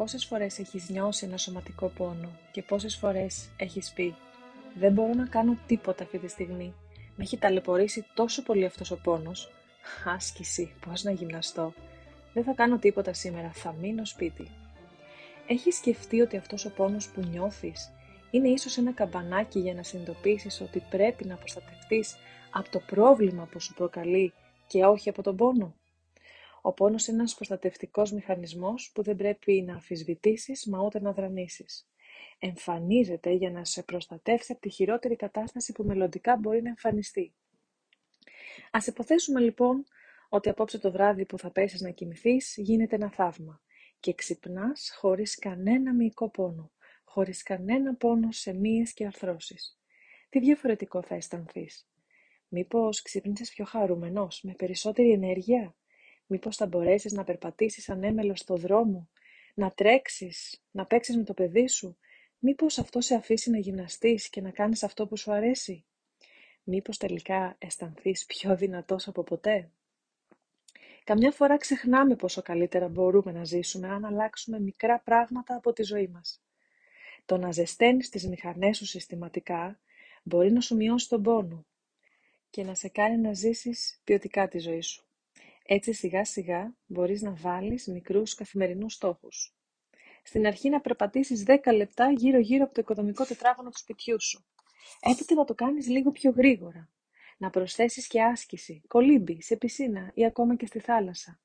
Πόσες 0.00 0.24
φορές 0.24 0.58
έχεις 0.58 0.88
νιώσει 0.88 1.26
ένα 1.26 1.36
σωματικό 1.36 1.86
πόνο 1.86 2.28
και 2.50 2.62
πόσες 2.62 2.96
φορές 2.96 3.48
έχεις 3.56 3.92
πει 3.92 4.14
«Δεν 4.74 4.92
μπορώ 4.92 5.14
να 5.14 5.26
κάνω 5.26 5.56
τίποτα 5.66 6.04
αυτή 6.04 6.18
τη 6.18 6.28
στιγμή. 6.28 6.74
Με 7.16 7.24
έχει 7.24 7.36
ταλαιπωρήσει 7.36 8.06
τόσο 8.14 8.42
πολύ 8.42 8.64
αυτός 8.64 8.90
ο 8.90 8.96
πόνος. 8.96 9.50
Άσκηση, 10.04 10.72
πώς 10.86 11.02
να 11.02 11.10
γυμναστώ. 11.10 11.72
Δεν 12.32 12.44
θα 12.44 12.52
κάνω 12.52 12.78
τίποτα 12.78 13.12
σήμερα, 13.12 13.50
θα 13.52 13.74
μείνω 13.80 14.04
σπίτι». 14.04 14.48
Έχεις 15.46 15.76
σκεφτεί 15.76 16.20
ότι 16.20 16.36
αυτός 16.36 16.64
ο 16.64 16.70
πόνος 16.70 17.08
που 17.08 17.20
νιώθεις 17.20 17.92
είναι 18.30 18.48
ίσως 18.48 18.76
ένα 18.76 18.92
καμπανάκι 18.92 19.58
για 19.58 19.74
να 19.74 19.82
συνειδητοποιήσεις 19.82 20.60
ότι 20.60 20.82
πρέπει 20.90 21.24
να 21.24 21.36
προστατευτείς 21.36 22.16
από 22.50 22.70
το 22.70 22.78
πρόβλημα 22.78 23.48
που 23.50 23.60
σου 23.60 23.74
προκαλεί 23.74 24.32
και 24.66 24.84
όχι 24.84 25.08
από 25.08 25.22
τον 25.22 25.36
πόνο; 25.36 25.74
Ο 26.62 26.72
πόνος 26.72 27.06
είναι 27.06 27.18
ένας 27.18 27.34
προστατευτικός 27.34 28.12
μηχανισμός 28.12 28.90
που 28.94 29.02
δεν 29.02 29.16
πρέπει 29.16 29.62
να 29.62 29.74
αφισβητήσεις 29.74 30.66
μα 30.66 30.82
ούτε 30.82 31.00
να 31.00 31.12
δρανήσεις. 31.12 31.88
Εμφανίζεται 32.38 33.30
για 33.30 33.50
να 33.50 33.64
σε 33.64 33.82
προστατεύσει 33.82 34.52
από 34.52 34.60
τη 34.60 34.68
χειρότερη 34.68 35.16
κατάσταση 35.16 35.72
που 35.72 35.84
μελλοντικά 35.84 36.36
μπορεί 36.36 36.62
να 36.62 36.68
εμφανιστεί. 36.68 37.34
Ας 38.70 38.86
υποθέσουμε 38.86 39.40
λοιπόν 39.40 39.84
ότι 40.28 40.48
απόψε 40.48 40.78
το 40.78 40.90
βράδυ 40.90 41.26
που 41.26 41.38
θα 41.38 41.50
πέσεις 41.50 41.80
να 41.80 41.90
κοιμηθείς 41.90 42.54
γίνεται 42.56 42.94
ένα 42.94 43.10
θαύμα 43.10 43.60
και 44.00 44.14
ξυπνάς 44.14 44.94
χωρίς 44.98 45.38
κανένα 45.38 45.94
μυϊκό 45.94 46.28
πόνο, 46.28 46.72
χωρίς 47.04 47.42
κανένα 47.42 47.94
πόνο 47.94 48.32
σε 48.32 48.52
μύες 48.52 48.92
και 48.92 49.06
αρθρώσεις. 49.06 49.78
Τι 50.28 50.40
διαφορετικό 50.40 51.02
θα 51.02 51.14
αισθανθείς; 51.14 51.88
Μήπως 52.48 53.02
ξύπνησες 53.02 53.50
πιο 53.50 53.64
χαρούμενος, 53.64 54.42
με 54.42 54.52
περισσότερη 54.52 55.10
ενέργεια, 55.10 55.74
Μήπως 56.32 56.56
θα 56.56 56.66
μπορέσεις 56.66 57.12
να 57.12 57.24
περπατήσεις 57.24 57.88
ανέμελος 57.88 58.38
στο 58.38 58.56
δρόμο, 58.56 59.08
να 59.54 59.70
τρέξεις, 59.70 60.62
να 60.70 60.86
παίξεις 60.86 61.16
με 61.16 61.24
το 61.24 61.34
παιδί 61.34 61.68
σου; 61.68 61.96
Μήπως 62.38 62.78
αυτό 62.78 63.00
σε 63.00 63.14
αφήσει 63.14 63.50
να 63.50 63.58
γυμναστείς 63.58 64.28
και 64.28 64.40
να 64.40 64.50
κάνεις 64.50 64.82
αυτό 64.82 65.06
που 65.06 65.16
σου 65.16 65.32
αρέσει; 65.32 65.84
Μήπως 66.62 66.96
τελικά 66.96 67.56
αισθανθείς 67.58 68.26
πιο 68.26 68.56
δυνατός 68.56 69.08
από 69.08 69.22
ποτέ; 69.22 69.70
Καμιά 71.04 71.30
φορά 71.30 71.56
ξεχνάμε 71.56 72.16
πόσο 72.16 72.42
καλύτερα 72.42 72.88
μπορούμε 72.88 73.32
να 73.32 73.44
ζήσουμε 73.44 73.88
αν 73.88 74.04
αλλάξουμε 74.04 74.60
μικρά 74.60 75.00
πράγματα 75.00 75.54
από 75.56 75.72
τη 75.72 75.82
ζωή 75.82 76.08
μας. 76.08 76.42
Το 77.24 77.36
να 77.36 77.52
ζεσταίνεις 77.52 78.08
τις 78.08 78.26
μηχανές 78.28 78.76
σου 78.76 78.86
συστηματικά 78.86 79.80
μπορεί 80.22 80.52
να 80.52 80.60
σου 80.60 80.76
μειώσει 80.76 81.08
τον 81.08 81.22
πόνο 81.22 81.66
και 82.50 82.64
να 82.64 82.74
σε 82.74 82.88
κάνει 82.88 83.16
να 83.16 83.32
ζήσεις 83.32 84.00
ποιοτικά 84.04 84.48
τη 84.48 84.58
ζωή 84.58 84.80
σου. 84.80 85.09
Έτσι 85.72 85.92
σιγά 85.92 86.24
σιγά 86.24 86.74
μπορείς 86.86 87.22
να 87.22 87.34
βάλεις 87.34 87.86
μικρούς 87.86 88.34
καθημερινούς 88.34 88.92
στόχους. 88.92 89.54
Στην 90.22 90.46
αρχή 90.46 90.68
να 90.68 90.80
περπατήσεις 90.80 91.44
10 91.46 91.74
λεπτά 91.74 92.10
γύρω 92.10 92.38
γύρω 92.38 92.64
από 92.64 92.74
το 92.74 92.80
οικοδομικό 92.80 93.24
τετράγωνο 93.24 93.70
του 93.70 93.78
σπιτιού 93.78 94.20
σου. 94.20 94.44
Έπειτα 95.00 95.34
να 95.34 95.44
το 95.44 95.54
κάνεις 95.54 95.88
λίγο 95.88 96.10
πιο 96.10 96.30
γρήγορα. 96.30 96.88
Να 97.38 97.50
προσθέσεις 97.50 98.06
και 98.06 98.22
άσκηση, 98.22 98.82
κολύμπι, 98.88 99.42
σε 99.42 99.56
πισίνα 99.56 100.10
ή 100.14 100.24
ακόμα 100.24 100.56
και 100.56 100.66
στη 100.66 100.78
θάλασσα. 100.78 101.40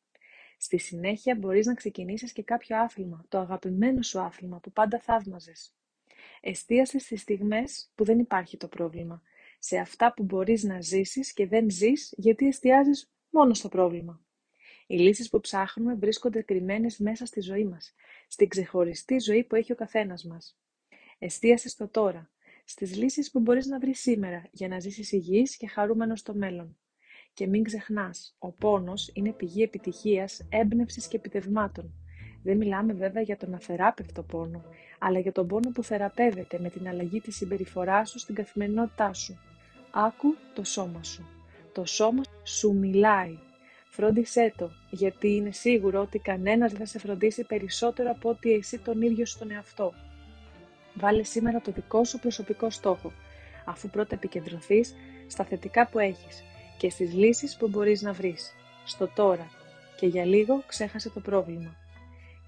Στη 0.58 0.78
συνέχεια 0.78 1.36
μπορείς 1.36 1.66
να 1.66 1.74
ξεκινήσεις 1.74 2.32
και 2.32 2.44
κάποιο 2.44 2.78
άθλημα, 2.78 3.26
το 3.30 3.38
αγαπημένο 3.38 4.02
σου 4.02 4.20
άθλημα 4.20 4.60
που 4.60 4.72
πάντα 4.72 5.00
θαύμαζες. 5.00 5.74
Εστίασες 6.42 7.04
στις 7.04 7.22
στιγμές 7.22 7.92
που 7.96 8.04
δεν 8.04 8.20
υπάρχει 8.20 8.58
το 8.58 8.68
πρόβλημα, 8.68 9.22
σε 9.60 9.78
αυτά 9.78 10.14
που 10.14 10.24
μπορείς 10.24 10.64
να 10.64 10.82
ζήσεις 10.82 11.34
και 11.34 11.48
δεν 11.48 11.70
ζεις 11.70 12.14
γιατί 12.18 12.48
εστιάζεις 12.48 13.10
μόνο 13.36 13.54
στο 13.54 13.70
πρόβλημα. 13.70 14.22
Οι 14.88 14.98
λύσεις 14.98 15.30
που 15.30 15.40
ψάχνουμε 15.40 15.96
βρίσκονται 15.96 16.42
κρυμμένες 16.42 16.98
μέσα 16.98 17.26
στη 17.26 17.42
ζωή 17.42 17.66
μας, 17.66 17.94
στην 18.28 18.48
ξεχωριστή 18.48 19.20
ζωή 19.20 19.44
που 19.44 19.56
έχει 19.56 19.72
ο 19.72 19.76
καθένας 19.76 20.24
μας. 20.24 20.60
Εστίασες 21.20 21.72
στο 21.72 21.88
τώρα, 21.88 22.32
στις 22.66 22.96
λύσεις 22.98 23.32
που 23.32 23.40
μπορείς 23.40 23.66
να 23.66 23.80
βρεις 23.80 24.00
σήμερα 24.00 24.48
για 24.52 24.68
να 24.68 24.80
ζήσεις 24.80 25.12
υγιής 25.12 25.58
και 25.58 25.68
χαρούμενος 25.68 26.20
στο 26.20 26.34
μέλλον. 26.34 26.78
Και 27.34 27.48
μην 27.48 27.64
ξεχνάς, 27.64 28.36
ο 28.40 28.52
πόνος 28.52 29.12
είναι 29.14 29.32
πηγή 29.32 29.64
επιτυχίας, 29.64 30.48
έμπνευσης 30.50 31.08
και 31.08 31.18
επιτευμάτων. 31.18 31.94
Δεν 32.44 32.58
μιλάμε 32.58 32.94
βέβαια 32.94 33.22
για 33.22 33.38
τον 33.38 33.54
αθεράπευτο 33.54 34.24
πόνο, 34.24 34.64
αλλά 35.00 35.20
για 35.20 35.32
τον 35.32 35.48
πόνο 35.48 35.70
που 35.70 35.84
θεραπεύεται 35.84 36.60
με 36.60 36.70
την 36.70 36.88
αλλαγή 36.88 37.22
της 37.22 37.36
συμπεριφοράς 37.36 38.10
σου 38.10 38.20
στην 38.20 38.36
καθημερινότητά 38.36 39.14
σου. 39.14 39.40
Άκου 39.92 40.36
το 40.54 40.64
σώμα 40.64 41.04
σου. 41.04 41.35
Το 41.76 41.86
σώμα 41.86 42.22
σου 42.44 42.74
μιλάει. 42.74 43.38
Φρόντισέ 43.90 44.54
το, 44.58 44.72
γιατί 44.90 45.36
είναι 45.36 45.52
σίγουρο 45.52 46.02
ότι 46.02 46.20
κανένας 46.20 46.72
δεν 46.72 46.80
θα 46.80 46.86
σε 46.86 47.00
φροντίσει 47.00 47.44
περισσότερο 47.44 48.12
από 48.12 48.30
ότι 48.30 48.52
εσύ 48.52 48.78
τον 48.78 49.02
ίδιο 49.02 49.26
στον 49.26 49.52
εαυτό. 49.52 49.94
Βάλε 50.94 51.24
σήμερα 51.24 51.62
το 51.62 51.72
δικό 51.72 52.04
σου 52.04 52.20
προσωπικό 52.20 52.70
στόχο, 52.70 53.12
αφού 53.66 53.90
πρώτα 53.90 54.16
επικεντρωθείς 54.16 54.96
στα 55.28 55.44
θετικά 55.44 55.88
που 55.88 56.00
έχεις 56.00 56.44
και 56.78 56.90
στις 56.90 57.14
λύσεις 57.14 57.58
που 57.58 57.68
μπορείς 57.68 58.02
να 58.02 58.14
βρεις, 58.14 58.56
στο 58.86 59.08
τώρα 59.16 59.48
και 60.00 60.08
για 60.08 60.26
λίγο 60.26 60.64
ξέχασε 60.68 61.10
το 61.10 61.20
πρόβλημα. 61.20 61.76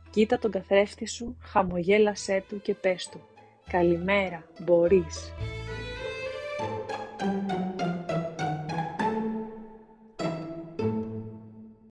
Κοίτα 0.09 0.39
τον 0.39 0.51
καθρέφτη 0.51 1.07
σου, 1.07 1.37
χαμογέλασέ 1.41 2.43
του 2.49 2.61
και 2.61 2.73
πες 2.73 3.09
του 3.11 3.21
«Καλημέρα, 3.69 4.43
μπορείς». 4.59 5.31